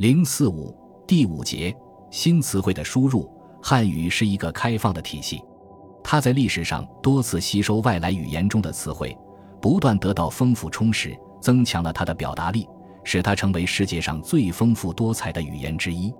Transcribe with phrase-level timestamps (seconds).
[0.00, 0.74] 零四五
[1.06, 1.76] 第五节
[2.10, 3.30] 新词汇的输入。
[3.62, 5.44] 汉语是一个开放的体系，
[6.02, 9.14] 它在历史上多次吸收外来语言中的词汇，
[9.60, 12.66] 不断得到丰富充实，增强了它的表达力，
[13.04, 16.10] 使它成为世界上最丰富多彩的语言之一。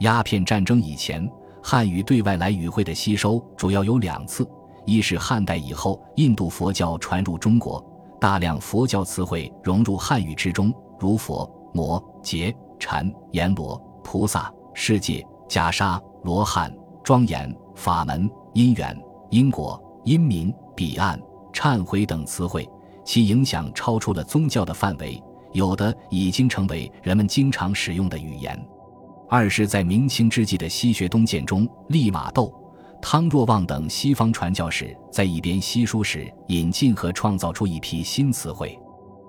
[0.00, 1.26] 鸦片战争以前，
[1.62, 4.46] 汉语对外来语汇的吸收主要有两次：
[4.84, 7.82] 一是汉代以后，印度佛教传入中国，
[8.20, 10.70] 大量佛教词汇融入汉语之中，
[11.00, 18.96] 如佛、摩、羯、禅、阎罗、菩萨、世界、袈裟、罗汉、庄严、法门、因缘、
[19.30, 21.20] 因果、因明、彼岸、
[21.52, 22.68] 忏悔等词汇，
[23.04, 28.58] 其影响超出了宗教的范围，有的已经成为人们经常使用的语言。
[29.28, 32.52] 二是，在明清之际的西学东渐中，利玛窦、
[33.00, 38.78] 汤若望等西方传教士在一边西书时，引进和创造出一批新词汇。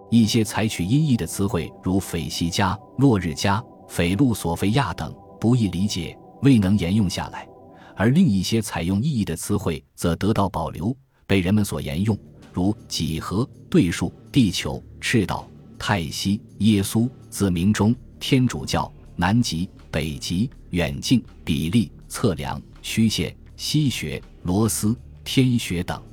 [0.09, 7.48] 一些采取音译的词汇，如斐西加、落日加、斐路索菲亚等，不易理解，未能沿用下来；
[7.96, 12.18] 而另一些采用意译的词汇，则得到保留，被人们所沿用，
[12.54, 19.70] 如几何、对数、地球、赤道、泰西、耶稣、子明中、天主教、南极。
[19.91, 26.04] 北极、远近、比例、测量、曲线、西学、螺丝、天学等，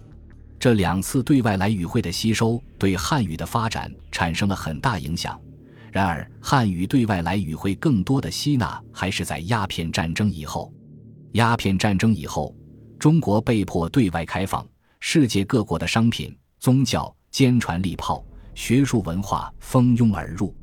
[0.63, 5.37] 这两次对外来语汇的吸收，对汉语的发展产生了很大影响。
[5.91, 10.73] 然而，汉语对外来语汇更多的吸纳，还是在鸦片战争以后。
[11.33, 12.55] 鸦片战争以后，
[12.97, 14.65] 中国被迫对外开放，
[15.01, 20.57] 世界各国的商品、宗教、坚船利炮、学术文化蜂拥而入。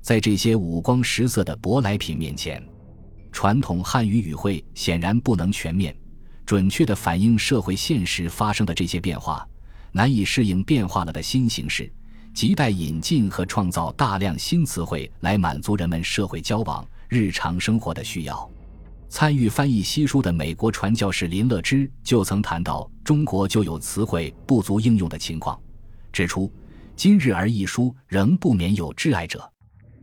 [0.00, 2.66] 在这些五光十色的舶来品面前，
[3.30, 5.94] 传统汉语语汇显然不能全面、
[6.52, 9.48] 准确地反映社会现实发生的这些变化，
[9.90, 11.90] 难以适应变化了的新形势，
[12.34, 18.46] 亟待引进和创造大量新词汇来满足人们社会交往、日常生活的需要。
[19.08, 25.58] 参与翻译西书的美国传教士林乐之就曾谈到中国就有词汇不足应用的情况，
[26.12, 26.52] 指出
[26.94, 29.50] ：“今日而一书仍不免有挚爱者。”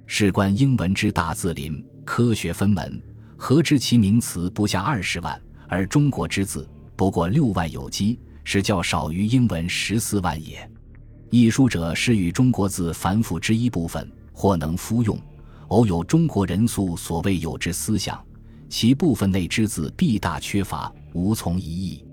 [0.07, 2.99] 事关英文之大字林，科学分门，
[3.37, 10.69] 何知其名词不下二十万，而中国之字不过六万有基，是较少于英文十四万也。
[11.29, 15.17] 译书者是与中国字繁复之一部分，或能复用，
[15.67, 18.19] 偶有中国人素所谓有之思想，
[18.67, 22.03] 其部分内之字必大缺乏，无从一译。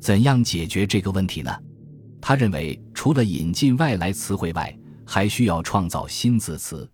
[0.00, 1.56] 怎样解决这个问题呢？
[2.20, 6.88] 他认为，除了引进外来词汇外，还需要创造新字词。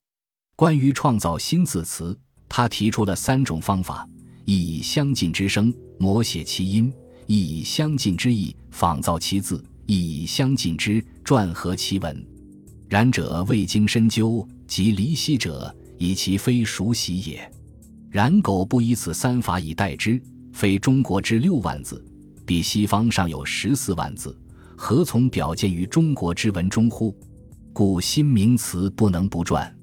[0.54, 2.16] 关于创造新字词，
[2.50, 4.06] 他提出了三种方法：
[4.44, 6.90] 亦以相近之声摹写其音；
[7.26, 12.26] 亦以相近之意仿造其字；亦以相近之篆合其文。
[12.88, 17.50] 然者未经深究，即离析者，以其非熟悉也。
[18.10, 20.20] 然苟不以此三法以代之，
[20.52, 22.04] 非中国之六万字，
[22.44, 24.38] 比西方尚有十四万字，
[24.76, 27.16] 何从表见于中国之文中乎？
[27.72, 29.74] 故新名词不能不传。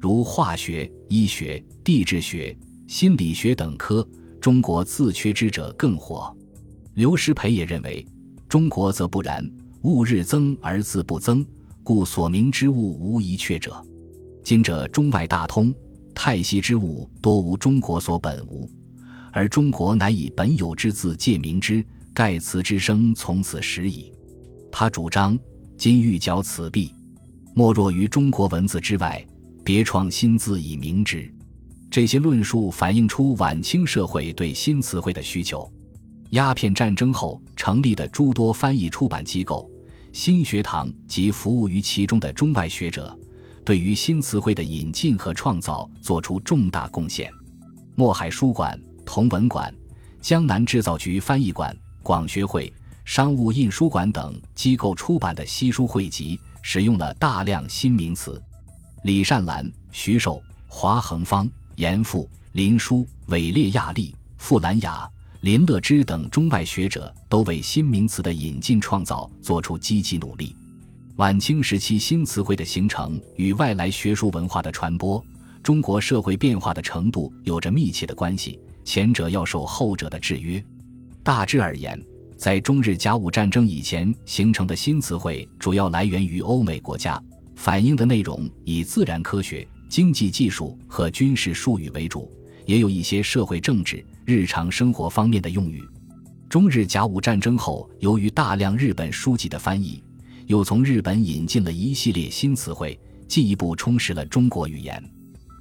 [0.00, 4.06] 如化学、医学、地质学、心理学等科，
[4.40, 6.34] 中国自缺之者更火。
[6.94, 8.06] 刘师培也认为，
[8.48, 9.44] 中国则不然，
[9.82, 11.44] 物日增而字不增，
[11.82, 13.84] 故所明之物无一缺者。
[14.44, 15.74] 今者中外大通，
[16.14, 18.70] 太息之物多无中国所本无，
[19.32, 24.12] 而中国乃以本有之字借明之，盖此之声从此始矣。
[24.70, 25.36] 他主张，
[25.76, 26.94] 今欲矫此弊，
[27.52, 29.26] 莫若于中国文字之外。
[29.64, 31.28] 别创新字以明之，
[31.96, 35.66] 这些论述反映出晚清社会对新词汇的需求。
[36.32, 39.66] 鸦片战争后成立的诸多翻译出版机构、
[40.12, 43.18] 新学堂及服务于其中的中外学者，
[43.64, 47.32] 对于新词汇的引进和创造作出重大贡献。
[47.94, 49.74] 墨海书馆、同文馆、
[50.20, 52.70] 江南制造局翻译馆、广学会、
[53.06, 58.38] 商务印书馆等机构出版的西书汇集，使用了大量新名词。
[59.04, 65.08] 李善兰、徐寿、华恒芳、严复、林殊、韦列亚利、傅兰雅、
[65.42, 70.56] 林乐之等中外学者都为新名词的引进创造做出积极努力。
[71.16, 75.24] 晚清时期新词汇的形成与外来学术文化的传播、
[75.62, 80.62] 中国社会变化的程度有着密切的关系，前者要受后者的制约。
[81.22, 81.98] 大致而言，
[82.36, 87.22] 在中日甲午战争以前形成的新词汇，主要来源于欧美国家。
[87.54, 92.30] 反映的内容以自然科学、经济技术和军事术语为主，
[92.64, 95.82] 也有一些社会政治、日常生活方面的用语。
[96.48, 100.02] 中日甲午战争后，由于大量日本书籍的翻译，
[100.46, 105.02] 又从日本引进了一系列新词汇，进一步充实了中国语言。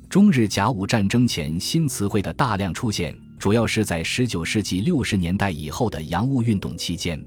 [0.07, 7.21] 中日甲午战争前新词汇的大量出现，主要是在19世纪60年代以后的洋务运动期间。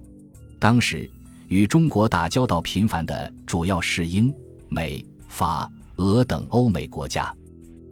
[0.58, 1.10] 当时
[1.48, 4.32] 与中国打交道频繁的主要是英、
[4.68, 7.34] 美、法、俄等欧美国家。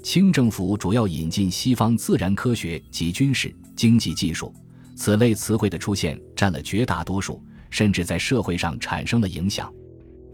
[0.03, 4.55] 清政府主要引进西方自然科学及军事、经济技术，
[4.95, 9.73] 此类词汇的出现占了绝大多数，甚至在社会上产生了影响。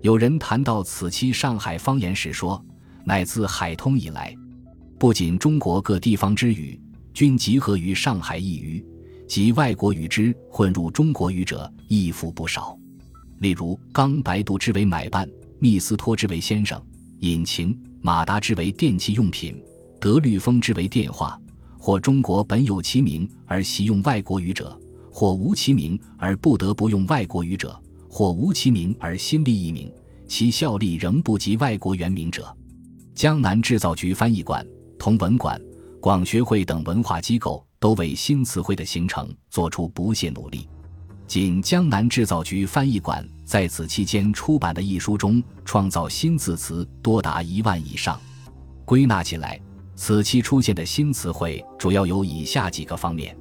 [0.02, 2.62] 有人谈到此期上海方言时说
[3.04, 4.34] ：“乃自海通以来，
[4.98, 6.78] 不仅中国各地方之语
[7.14, 8.84] 均集合于上海一隅，
[9.26, 12.78] 及外国语之混入中国语者亦复不少。
[13.38, 15.26] 例如，刚白度之为买办，
[15.58, 16.80] 密斯托之为先生，
[17.22, 19.62] 引擎。”马达之为电器用品，
[20.00, 21.40] 德律风之为电话，
[21.78, 24.76] 或中国本有其名而习用外国语者，
[25.08, 29.88] 或无其名而不得不用外国语者，或无其名而新立一名，
[30.26, 32.52] 其效力仍不及外国原名者。
[33.14, 34.66] 江南制造局翻译馆、
[34.98, 35.60] 同文馆、
[36.00, 40.68] 广学会等文化机构都为新词汇的形成做出不懈努力。
[41.32, 48.20] 仅江南制造局翻译馆在此期间出版的一书中，创造新字词多达一万以上。
[48.84, 49.58] 归纳起来，
[49.96, 53.34] 此期出现的新词汇主要有以下几个方面：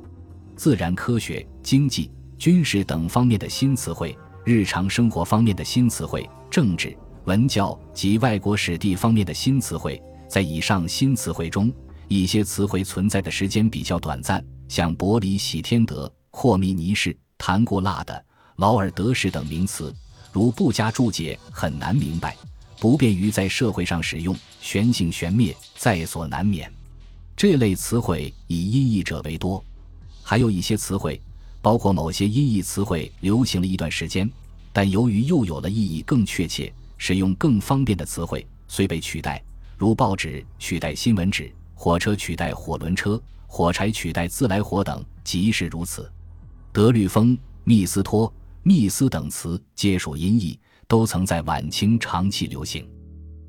[0.55, 4.15] 自然科学、经济、军事等方面的新词汇；
[4.45, 6.95] 日常生活方面的新词汇；政治、
[7.25, 10.01] 文教及外国史地方面的新词汇。
[10.29, 11.69] 在以上新词汇中，
[12.07, 17.13] 一些词汇存在的时间比较短暂，像伯里喜天德、霍密尼士。
[17.41, 18.23] 谈过辣的
[18.57, 19.91] 劳尔德什等名词，
[20.31, 22.37] 如不加注解很难明白，
[22.79, 26.71] 不便于在社会上使用，玄性玄灭，在所难免。
[27.35, 29.63] 这类词汇以音译者为多，
[30.21, 31.19] 还有一些词汇，
[31.63, 34.29] 包括某些音译词汇流行了一段时间，
[34.71, 39.41] 但由于又有了意义更确切、使用更方便的词汇，虽被取代，
[39.79, 46.07] 如报纸取代新闻纸，火车取代火轮车，火柴取代自来火等，即是如此。
[46.73, 48.33] 德律风、密斯托、
[48.63, 50.57] 密斯等词皆属音译，
[50.87, 52.89] 都曾在晚清长期流行。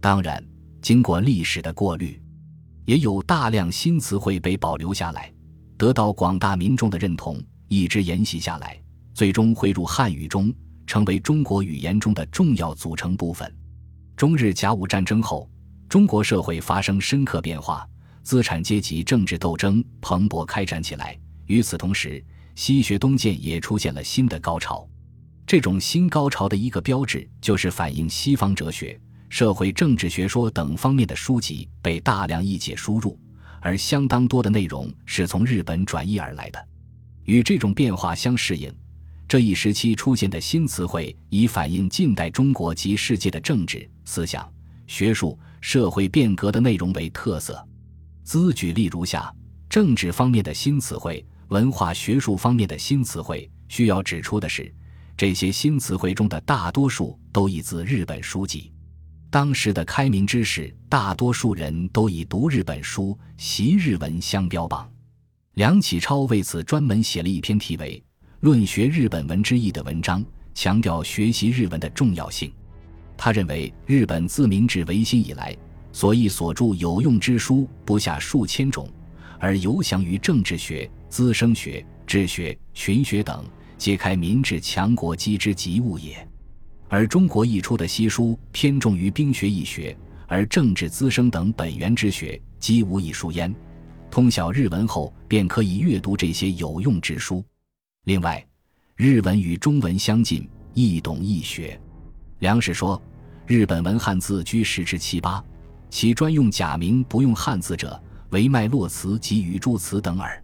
[0.01, 0.45] 当然，
[0.81, 2.21] 经过历史的过滤，
[2.85, 5.33] 也有大量新词汇被保留下来，
[5.77, 8.77] 得到广大民众的认同，一直沿袭下来，
[9.15, 10.53] 最终汇入汉语中，
[10.85, 13.55] 成为中国语言中的重要组成部分。
[14.17, 15.49] 中日甲午战争后，
[15.89, 17.89] 中国社会发生深刻变化，
[18.25, 21.17] 资产阶级政治斗争蓬勃开展起来。
[21.47, 22.25] 与此同时，
[22.55, 24.87] 西学东渐也出现了新的高潮，
[25.47, 33.19] 这种新高潮的一个标志就是反映西方哲学、社会政治学说等方面的书籍被大量译解输入，
[33.61, 36.69] 而相当多的内容是从日本转译而来的。
[37.25, 38.73] 与这种变化相适应，
[39.27, 44.47] 这一时期出现的新词汇以反映近代中国及世界的政治、思想、
[44.87, 47.67] 学术、社会变革的内容为特色。
[48.25, 49.35] 兹举例如下：
[49.71, 51.25] 政治方面的新词汇。
[51.53, 54.75] 文化学术方面的新词汇，需要指出的是，
[55.19, 58.73] 这些新词汇中的大多数都译自日本书籍。
[59.29, 64.91] 当时的开明之士，大多数人都以读日本书、习日文相标榜。
[65.53, 68.03] 梁启超为此专门写了一篇题为
[68.41, 70.25] 《论学日本文之意》的文章，
[70.55, 72.51] 强调学习日文的重要性。
[73.15, 75.55] 他认为，日本自明治维新以来，
[75.93, 78.89] 所译所著有用之书不下数千种，
[79.39, 80.91] 而游详于政治学。
[81.13, 83.45] 资生学、治学、群学等，
[83.77, 86.27] 揭开民治强国基之极物也。
[86.89, 89.95] 而中国译出的西书偏重于兵学易学，
[90.27, 93.55] 而政治资生等本源之学，几无一书焉。
[94.11, 97.45] 通晓日文后，便可以阅读这些有用之书。
[98.05, 98.43] 另外，
[98.97, 101.79] 日文与中文相近，易懂易学。
[102.39, 103.01] 梁氏说，
[103.47, 105.45] 日本文汉字居十之七八，
[105.91, 110.43] 其专用假名不用汉字者，为脉络词及语助词等耳。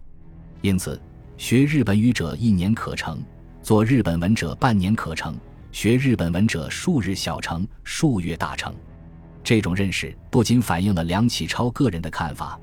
[0.61, 1.01] 因此，
[1.37, 3.23] 学日本语者一年可成，
[3.63, 5.35] 做日本文者半年可成，
[5.71, 8.73] 学日本文者数日小成，数月大成。
[9.41, 12.59] 这种认识不仅反映了梁启超个人的看法，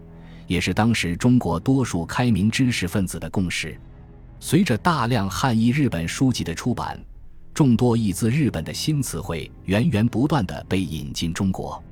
[0.46, 3.78] 也是当时中国多数开明知识分子的共识。
[4.38, 7.02] 随着大量汉译日本书籍的出版，
[7.54, 11.82] 众多译自日本的新词汇源源不断地被引进中国。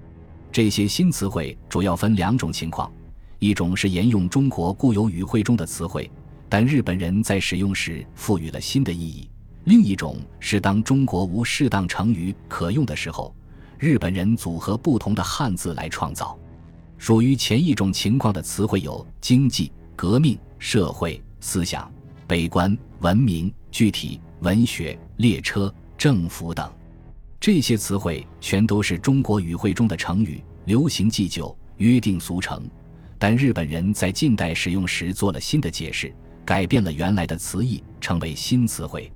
[0.53, 2.93] 这些新词汇主要分两种情况。
[3.45, 6.11] 一种是沿用中国固有语汇中的词汇，
[6.49, 9.29] 但日本人在使用时赋予了新的意义；
[9.65, 13.37] 另一种是当中国无适当成语可用的时候，
[13.79, 16.39] 日本人组合不同的汉字来创造。
[16.97, 21.93] 属于前一种情况的词汇有经济、革命、社会、思想、
[22.27, 26.73] 悲观、文明、具体、文学、列车、政府等。
[27.39, 31.55] 这些词汇全都是中国语汇中的成语，流行既久。
[31.79, 32.63] 约定俗成。
[33.27, 36.15] 但日本人在近代使用时做了新的解释，
[36.45, 39.11] 改变了原来的词义，成为新词汇。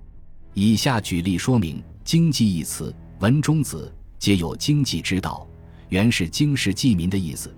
[0.55, 5.47] 以下举例说明：“经济”一词，文中子皆有经济之道，
[5.91, 7.55] 原是经世济民的意思，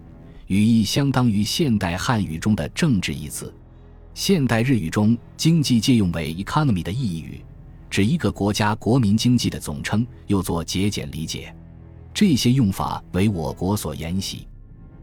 [0.48, 3.54] 语义相当于现代汉语中的政治一词。
[4.12, 7.40] 现代日语中，经济借用为 economy 的意义语，
[7.88, 11.54] 指一个国家国民经济的总称，又作节俭理解。
[12.12, 14.48] 这些用法为我国所沿袭。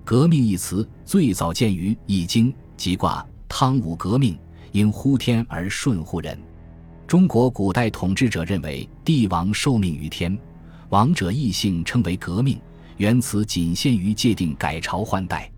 [0.08, 4.40] 革命一词最早见于《易经》，即卦汤武革命，
[4.72, 6.40] 应呼天而顺乎人。
[7.06, 10.40] 中国古代统治者认为帝王受命于天，
[10.88, 12.58] 王者异姓称为革命，
[12.96, 15.52] 原词仅限于界定改朝换代。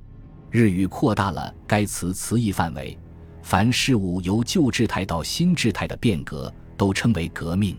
[0.49, 2.97] 日语扩大了该词词义范围。
[3.43, 7.77] 凡事物由旧制态到新制态的变革，都称为革命。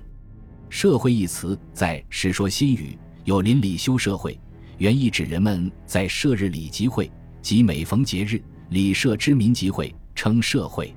[0.68, 4.38] 社会一词在《史说新语》有邻里修社会，
[4.80, 10.94] 原意指人们在设日礼集会，即每逢节日礼社之民集会，称社会。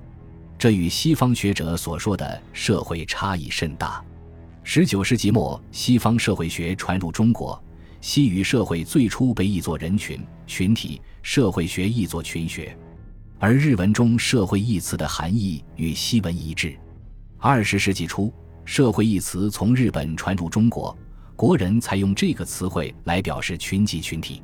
[0.58, 4.02] 这与西方学者所说的社会差异甚大。
[4.64, 7.62] 十九世纪末，西方社会学传入中国，
[8.00, 12.74] 西语社会最初被译作人群、群体，社会学译作群学。
[13.38, 16.74] 而日文中“社会”一词的含义与西文一致。
[17.38, 18.32] 二十世纪初
[18.64, 20.98] ，“社会”一词从日本传入中国，
[21.36, 24.42] 国人才用这个词汇来表示群集群体。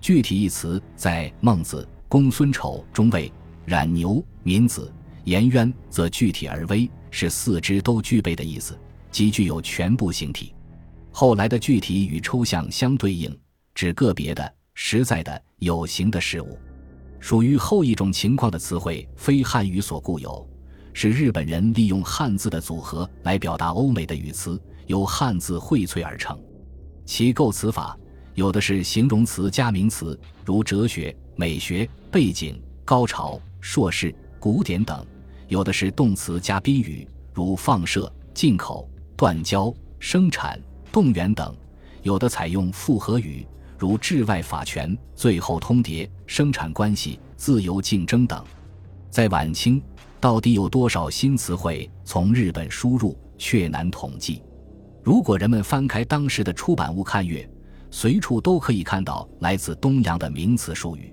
[0.00, 3.32] 具体一词在《孟子·公孙丑》中谓
[3.66, 4.92] ：“冉牛、民子、
[5.24, 8.76] 颜渊，则具体而微，是四肢都具备的意思，
[9.10, 10.54] 即具有全部形体。”
[11.12, 13.38] 后来的具体与抽象相对应，
[13.74, 16.58] 指个别的、实在的、有形的事物。
[17.20, 20.44] 属于后一种情况的词汇，非汉语所固有，
[20.92, 24.60] 是日本人利用汉字的组合来表达欧美的语词，
[24.92, 26.38] 由汉字荟萃而成。
[27.06, 27.98] 其构词法
[28.34, 35.02] 有的是形容词加名词，如哲学、美学、背景、高潮、硕士、古典等；
[35.48, 40.60] 有的是动词加宾语，如放射、进口、断交、生产、
[40.92, 41.54] 动员等；
[42.02, 43.46] 有的采用复合语。
[43.78, 48.44] 如治外法权、最后通牒、生产关系、自由竞争等，
[49.10, 49.82] 在晚清，
[50.20, 54.40] 到底有多少新词汇从日本输入，却难统计。
[55.02, 57.48] 如果人们翻开当时的出版物看阅，
[57.90, 61.12] 随处都可以看到来自东洋的名词术语。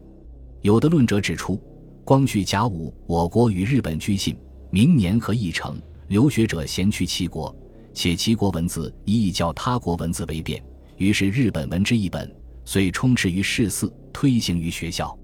[0.61, 1.59] 有的论者指出，
[2.05, 4.37] 光绪甲午，我国与日本居信，
[4.69, 7.55] 明年和议程，留学者咸去齐国，
[7.91, 10.63] 且齐国文字一意较他国文字为便，
[10.97, 12.31] 于是日本文之一本。
[12.65, 15.17] 遂充斥于世肆，推行于学校。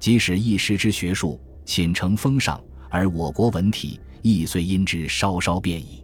[0.00, 6.02] 即使一时之学术寝成风尚，而我国文体亦遂因之稍稍变异。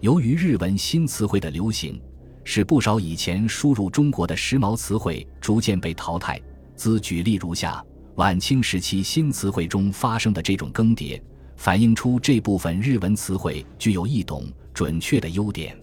[0.00, 2.00] 由于日文新词汇的流行，
[2.44, 6.38] 使不少以前输入中国的时髦词汇逐渐被淘汰。
[6.74, 7.82] 兹举例如下：
[8.16, 11.20] 晚清时期新词汇中发生的这种更迭，
[11.56, 15.74] 反映出这部分日文词汇具有易懂、准确的优点，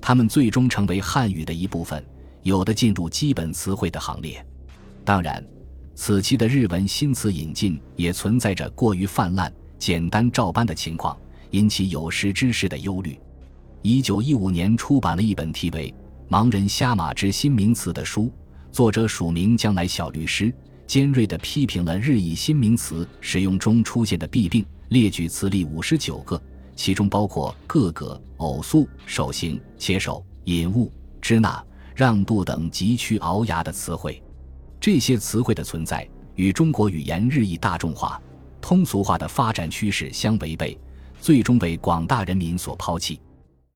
[0.00, 2.04] 它们最终成为汉语的一部分。
[2.42, 4.44] 有的进入基本词汇的行列，
[5.02, 5.42] 当然，
[5.94, 11.16] 此期的日文新词引进也存在着过于泛滥、简单照搬的情况，
[11.52, 13.18] 引起有识之士的忧虑。
[13.86, 15.94] 一九一五年出版了一本题为
[16.32, 18.32] 《盲人瞎马之新名词》的书，
[18.72, 20.50] 作者署名“将来小律师”，
[20.88, 26.42] 尖锐地批评了日益新名词使用中出现的弊病，列举词例五十九个，
[26.74, 31.62] 其中包括各个、偶素、手形、切手、引物、支那。
[31.94, 34.20] 让渡等急趋聱牙的词汇，
[34.80, 38.18] 这些词汇的存在与中国语言日益大众化、
[38.62, 40.76] 通俗化的发展趋势相违背，
[41.20, 43.20] 最终被广大人民所抛弃。